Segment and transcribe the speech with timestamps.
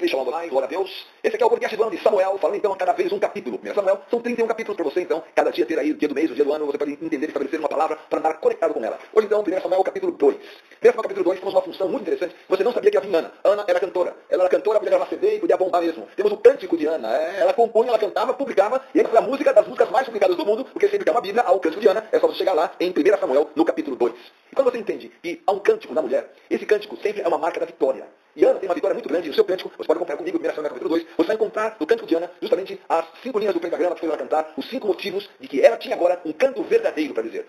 [0.00, 1.06] Ei, Shalom Olá, glória a Deus.
[1.24, 3.18] Esse aqui é o podcast do ano de Samuel, falando então a cada vez um
[3.18, 3.58] capítulo.
[3.58, 6.14] Primeiro Samuel, são 31 capítulos para você, então, cada dia ter aí o dia do
[6.14, 8.74] mês, o dia do ano, você pode entender e estabelecer uma palavra para andar conectado
[8.74, 8.96] com ela.
[9.12, 10.36] Hoje então, 1 Samuel, capítulo 2.
[10.36, 10.38] 1
[10.80, 12.36] Samuel, capítulo 2, temos uma função muito interessante.
[12.48, 13.32] Você não sabia que havia Ana.
[13.42, 14.16] Ana era cantora.
[14.30, 16.06] Ela era cantora, podia gravar CD e podia bombar mesmo.
[16.14, 17.16] Temos o cântico de Ana.
[17.16, 20.36] É, ela compunha, ela cantava, publicava, e essa foi a música das músicas mais publicadas
[20.36, 22.28] do mundo, porque sempre que há uma Bíblia, há o cântico de Ana, é só
[22.28, 24.14] você chegar lá em 1 Samuel, no capítulo 2.
[24.52, 27.38] E quando você entende que há um cântico na mulher, esse cântico sempre é uma
[27.38, 28.06] marca da vitória.
[28.38, 30.38] E Ana tem uma vitória muito grande, e o seu cântico, você pode acompanhar comigo,
[30.38, 33.52] 1 Samuel capítulo 2, você vai encontrar no cântico de Ana justamente as cinco linhas
[33.52, 36.32] do pentagrama que fez ela cantar, os cinco motivos de que ela tinha agora um
[36.32, 37.48] canto verdadeiro para dizer.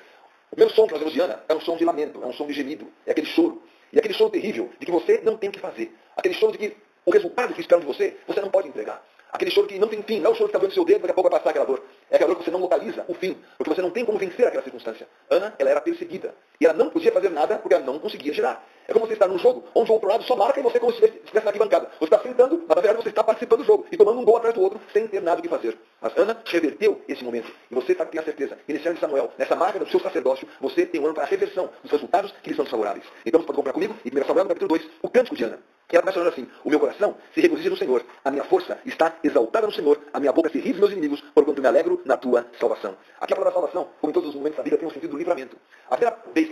[0.52, 2.34] O meu som que nós vemos de Ana é um som de lamento, é um
[2.34, 3.62] som de gemido, é aquele choro.
[3.94, 5.96] E aquele choro terrível de que você não tem o que fazer.
[6.18, 6.76] Aquele choro de que
[7.06, 9.06] o resultado que esperam de você, você não pode entregar.
[9.32, 11.02] Aquele choro que não tem fim, não é o choro que está doendo seu dedo,
[11.02, 11.84] daqui a pouco vai passar aquela dor.
[12.10, 14.46] É aquela dor que você não localiza o fim, porque você não tem como vencer
[14.46, 15.08] aquela circunstância.
[15.30, 16.36] Ana, ela era perseguida.
[16.60, 18.62] E ela não podia fazer nada porque ela não conseguia girar.
[18.86, 20.92] É como você estar num jogo onde o outro lado só marca e você como
[20.92, 21.90] se estivesse na arquibancada.
[21.98, 24.38] Você está sentando, mas na verdade você está participando do jogo e tomando um gol
[24.38, 25.78] atrás do outro sem ter nada o que fazer.
[26.02, 27.50] Mas Ana reverteu esse momento.
[27.72, 30.86] E você tá, tem a certeza, iniciando de Samuel, nessa marca do seu sacerdócio, você
[30.86, 33.06] tem um ano para a reversão dos resultados que lhe são desfavoráveis.
[33.26, 35.60] Então você pode comprar comigo, em 1 Samuel, no capítulo 2, o cântico de Ana.
[35.92, 39.16] E ela falando assim, o meu coração se regozija no Senhor, a minha força está
[39.24, 42.18] exaltada no Senhor, a minha boca se ri dos meus inimigos, porquanto me alegro na
[42.18, 42.96] tua salvação.
[43.20, 45.18] Aqui a palavra salvação, como em todos os momentos da Bíblia, tem um sentido do
[45.18, 45.58] livramento.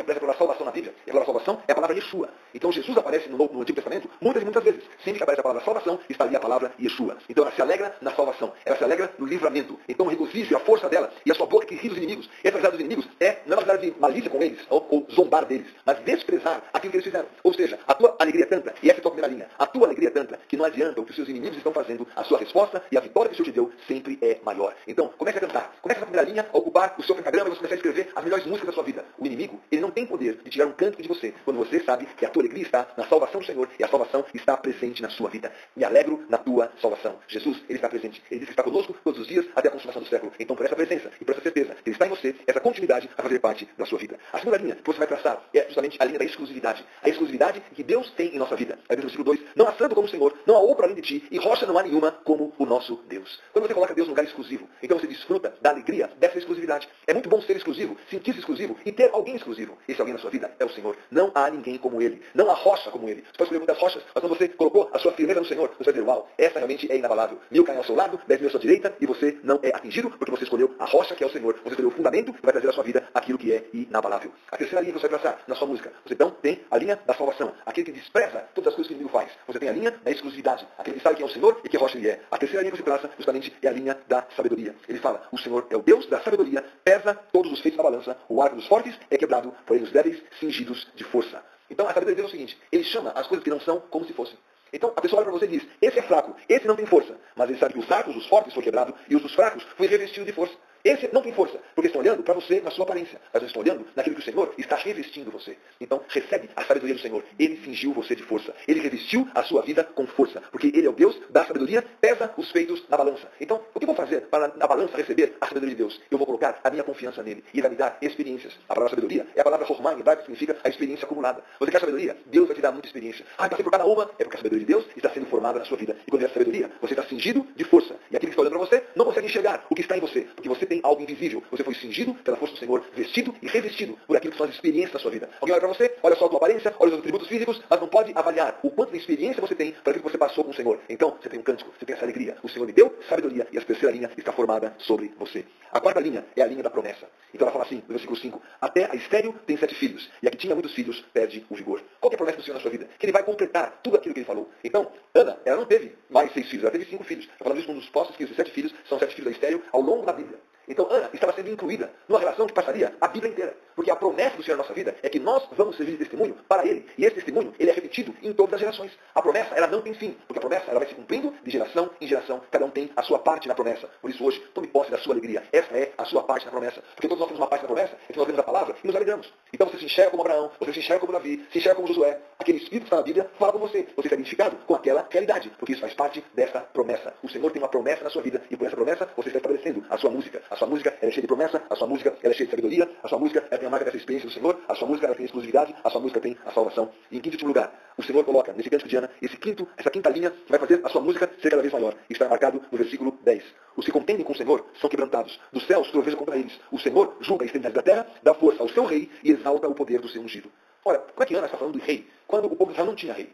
[0.08, 2.30] A palavra salvação na Bíblia, e a palavra salvação é a palavra Yeshua.
[2.54, 4.84] Então Jesus aparece no, no Antigo Testamento muitas e muitas vezes.
[5.04, 7.18] Sempre que aparece a palavra salvação, está ali a palavra Yeshua.
[7.30, 9.78] Então ela se alegra na salvação, ela se alegra no livramento.
[9.88, 12.30] Então o regozijo e a força dela, e a sua boca que ri dos inimigos,
[12.44, 15.46] e apesar dos inimigos, é não é uma de malícia com eles, ou, ou zombar
[15.46, 17.28] deles, mas desprezar aquilo que eles fizeram.
[17.44, 19.66] Ou seja, a tua alegria é tanta, e essa é a tua primeira linha, a
[19.66, 22.24] tua alegria é tanta, que não adianta o que os seus inimigos estão fazendo, a
[22.24, 24.74] sua resposta e a vitória que o Senhor te deu sempre é maior.
[24.88, 27.58] Então, comece a cantar, comece a primeira linha a ocupar o seu pentagrama e você
[27.58, 29.06] começar a escrever as melhores músicas da sua vida.
[29.18, 32.06] O inimigo, ele não tem poder de tirar um canto de você, quando você sabe
[32.06, 35.10] que a tua alegria está na salvação do Senhor e a salvação está presente na
[35.10, 35.52] sua vida.
[35.76, 37.18] Me alegro na tua salvação.
[37.28, 38.22] Jesus, ele está presente.
[38.30, 40.32] Ele diz que está conosco todos os dias até a consumação do século.
[40.40, 43.26] Então, por essa presença e por essa certeza ele está em você, essa continuidade vai
[43.26, 44.20] fazer parte da sua vida.
[44.32, 46.86] A segunda linha que você vai traçar é justamente a linha da exclusividade.
[47.02, 48.78] A exclusividade que Deus tem em nossa vida.
[48.88, 51.02] Aí no versículo 2, não há santo como o Senhor, não há outro além de
[51.02, 53.42] ti, e rocha não há nenhuma como o nosso Deus.
[53.52, 56.88] Quando você coloca Deus no lugar exclusivo, então você desfruta da alegria dessa exclusividade.
[57.08, 59.76] É muito bom ser exclusivo, sentir-se exclusivo e ter alguém exclusivo.
[59.88, 60.96] Esse alguém na sua vida é o Senhor.
[61.10, 62.22] Não há ninguém como Ele.
[62.34, 63.22] Não há rocha como Ele.
[63.22, 65.86] Você pode escolher muitas rochas, mas quando você colocou a sua firmeza no Senhor, você
[65.86, 67.40] vai dizer, uau, essa realmente é inabalável.
[67.50, 70.10] Mil caem ao seu lado, dez mil à sua direita, e você não é atingido
[70.10, 71.54] porque você escolheu a rocha que é o Senhor.
[71.64, 74.32] Você escolheu o fundamento que vai trazer à sua vida aquilo que é inabalável.
[74.52, 75.92] A terceira linha que você vai traçar na sua música.
[76.06, 77.54] Você então tem a linha da salvação.
[77.66, 79.32] Aquele que despreza todas as coisas que o inimigo faz.
[79.48, 80.68] Você tem a linha da exclusividade.
[80.78, 82.22] Aquele que sabe quem é o Senhor e que rocha ele é.
[82.32, 84.76] A terceira linha que você traça justamente é a linha da sabedoria.
[84.88, 88.18] Ele fala, o Senhor é o Deus da sabedoria, pesa todos os feitos na balança,
[88.28, 91.44] o arco dos fortes é quebrado, os débeis cingidos de força.
[91.70, 94.14] Então a sabedoria é o seguinte, ele chama as coisas que não são como se
[94.14, 94.38] fossem.
[94.72, 97.16] Então a pessoa olha para você e diz, esse é fraco, esse não tem força.
[97.36, 99.88] Mas ele sabe que os fracos, os fortes foi quebrado e os dos fracos foi
[99.88, 100.54] revestido de força.
[100.88, 103.86] Esse não tem força, porque estão olhando para você na sua aparência, mas estão olhando
[103.94, 105.58] naquilo que o Senhor está revestindo você.
[105.82, 107.26] Então, recebe a sabedoria do Senhor.
[107.38, 108.56] Ele fingiu você de força.
[108.66, 112.34] Ele revestiu a sua vida com força, porque Ele é o Deus da sabedoria, pesa
[112.38, 113.28] os feitos na balança.
[113.42, 116.00] Então, o que eu vou fazer para na balança receber a sabedoria de Deus?
[116.10, 117.44] Eu vou colocar a minha confiança nele.
[117.54, 118.54] E ele vai me dar experiências.
[118.70, 121.44] A palavra sabedoria é a palavra Rohman em hebraico, que significa a experiência acumulada.
[121.60, 122.16] Você quer sabedoria?
[122.28, 123.26] Deus vai te dar muita experiência.
[123.38, 125.66] Ah, passei por cada uma, é porque a sabedoria de Deus está sendo formada na
[125.66, 125.98] sua vida.
[126.08, 127.94] E quando é a sabedoria, você está cingido de força.
[128.10, 130.22] E aquele que está olhando para você não consegue enxergar o que está em você,
[130.34, 131.44] porque você tem algo invisível.
[131.52, 134.54] Você foi cingido pela força do Senhor, vestido e revestido por aquilo que são as
[134.54, 135.30] experiências da sua vida.
[135.40, 137.80] Alguém olha para você, olha só a tua aparência, olha os seus atributos físicos, mas
[137.80, 140.52] não pode avaliar o quanto de experiência você tem para aquilo que você passou com
[140.52, 140.80] o Senhor.
[140.90, 142.38] Então, você tem um cântico, você tem essa alegria.
[142.44, 145.46] O Senhor me deu sabedoria e a terceira linha está formada sobre você.
[145.72, 147.08] A quarta linha é a linha da promessa.
[147.34, 150.32] Então ela fala assim, no versículo 5, até a estéreo tem sete filhos, e a
[150.32, 151.82] que tinha muitos filhos perde o vigor.
[152.00, 152.88] Qual é a promessa do Senhor na sua vida?
[152.98, 154.50] Que ele vai completar tudo aquilo que ele falou.
[154.64, 157.26] Então, Ana, ela não teve mais seis filhos, ela teve cinco filhos.
[157.26, 159.62] Está falando isso num dos postos que os sete filhos são sete filhos da estéreo
[159.72, 160.40] ao longo da Bíblia.
[160.68, 163.56] Então Ana estava sendo incluída numa relação que passaria a Bíblia inteira.
[163.76, 166.36] Porque a promessa do Senhor na nossa vida é que nós vamos servir de testemunho
[166.48, 166.86] para Ele.
[166.98, 168.92] E esse testemunho, ele é repetido em todas as gerações.
[169.14, 170.18] A promessa, ela não tem fim.
[170.28, 172.42] Porque a promessa, ela vai se cumprindo de geração em geração.
[172.50, 173.88] Cada um tem a sua parte na promessa.
[174.02, 175.44] Por isso hoje, tome posse da sua alegria.
[175.52, 176.82] Essa é a sua parte na promessa.
[176.96, 178.88] Porque todos nós temos uma parte na promessa, é que nós lemos a palavra e
[178.88, 179.32] nos alegramos.
[179.54, 182.20] Então você se enxerga como Abraão, você se enxerga como Davi, se enxerga como Josué.
[182.40, 183.88] Aquele Espírito que está na Bíblia fala com você.
[183.96, 185.52] Você está identificado com aquela realidade.
[185.60, 187.14] Porque isso faz parte dessa promessa.
[187.22, 188.42] O Senhor tem uma promessa na sua vida.
[188.50, 190.42] E por essa promessa, você está estabelecendo a sua música.
[190.50, 193.08] A sua música é cheia de promessa, a sua música é cheia de sabedoria, a
[193.08, 195.90] sua música tem a marca dessa experiência do Senhor, a sua música tem exclusividade, a
[195.90, 196.92] sua música tem a salvação.
[197.12, 200.10] E em quinto lugar, o Senhor coloca nesse cântico de Ana, esse quinto, essa quinta
[200.10, 201.96] linha vai fazer a sua música ser cada vez maior.
[202.10, 203.44] Está marcado no versículo 10.
[203.76, 205.40] Os que contendem com o Senhor são quebrantados.
[205.54, 206.60] Dos céus troveja contra eles.
[206.72, 209.76] O Senhor julga a extremidade da terra, dá força ao seu rei e exalta o
[209.76, 210.52] poder do seu ungido.
[210.84, 212.08] Ora, como é que Ana está falando do rei?
[212.26, 213.30] Quando o povo de Israel não tinha rei.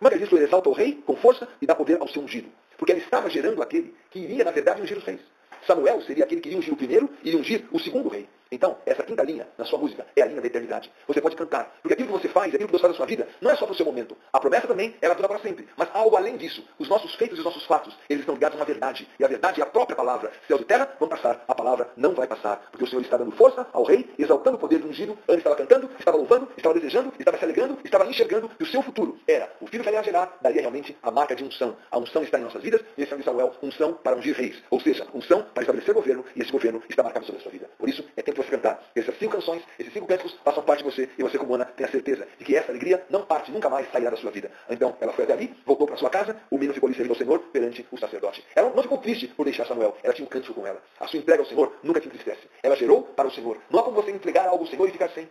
[0.00, 2.48] Manga disso, ele exalta o rei com força e dá poder ao seu ungido.
[2.76, 5.20] Porque ele estava gerando aquele que iria, na verdade, ungir os reis.
[5.68, 8.26] Samuel seria aquele que iria ungir o primeiro e iria ungir o segundo rei.
[8.50, 10.90] Então, essa quinta linha na sua música é a linha da eternidade.
[11.06, 13.28] Você pode cantar, porque aquilo que você faz, aquilo que Deus faz na sua vida,
[13.40, 14.16] não é só para o seu momento.
[14.32, 15.68] A promessa também, ela dura para sempre.
[15.76, 16.64] Mas algo além disso.
[16.78, 19.08] Os nossos feitos e os nossos fatos, eles estão ligados a uma verdade.
[19.18, 20.32] E a verdade é a própria palavra.
[20.46, 22.68] Céu e terra vão passar, a palavra não vai passar.
[22.70, 25.18] Porque o Senhor está dando força ao rei, exaltando o poder do ungido.
[25.28, 28.82] Antes estava cantando, estava louvando, estava desejando, estava se alegrando, estava enxergando que o seu
[28.82, 31.76] futuro era o filho que ele ia gerar, daria realmente a marca de unção.
[31.90, 34.62] A unção está em nossas vidas, e esse é de Samuel, unção para ungir reis.
[34.70, 37.68] Ou seja, unção para estabelecer governo, e esse governo está marcado sobre a sua vida.
[37.78, 38.82] Por isso, é tempo você cantar.
[38.94, 41.86] Essas cinco canções, esses cinco cânticos façam parte de você, e você, como Ana, tem
[41.86, 44.50] a certeza de que essa alegria não parte, nunca mais sairá da sua vida.
[44.70, 47.18] Então, ela foi até ali, voltou para sua casa, o menino ficou ali servindo ao
[47.18, 48.44] Senhor perante o sacerdote.
[48.54, 50.82] Ela não ficou triste por deixar Samuel, ela tinha um cântico com ela.
[51.00, 52.48] A sua entrega ao Senhor nunca te entristece.
[52.62, 53.58] Ela gerou para o Senhor.
[53.70, 55.28] Não há como você entregar algo ao Senhor e ficar sem.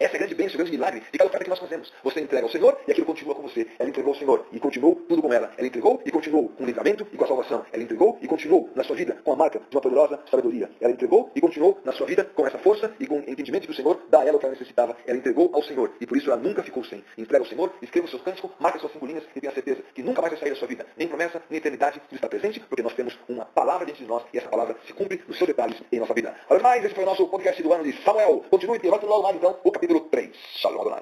[0.00, 1.92] Essa é a grande bênção, o grande milagre de cada oferta que nós fazemos.
[2.02, 3.66] Você entrega ao Senhor e aquilo continua com você.
[3.78, 5.52] Ela entregou ao Senhor e continuou tudo com ela.
[5.58, 7.66] Ela entregou e continuou com o livramento e com a salvação.
[7.70, 10.70] Ela entregou e continuou na sua vida com a marca de uma poderosa sabedoria.
[10.80, 13.72] Ela entregou e continuou na sua vida com essa força e com o entendimento que
[13.72, 14.96] o Senhor dá a ela o que ela necessitava.
[15.06, 17.04] Ela entregou ao Senhor e por isso ela nunca ficou sem.
[17.18, 20.02] Entrega ao Senhor, escreva o seu cântico, marca suas cinco linhas e tenha certeza que
[20.02, 20.86] nunca mais vai sair da sua vida.
[20.96, 24.22] Nem promessa, nem eternidade de estar presente, porque nós temos uma palavra dentro de nós
[24.32, 26.34] e essa palavra se cumpre nos seus detalhes em nossa vida.
[26.48, 28.42] Olha mais, esse foi o nosso podcast do ano de Samuel.
[28.48, 30.30] Continue e logo mais então o capítulo 3.
[30.54, 30.98] Shalom Adonai.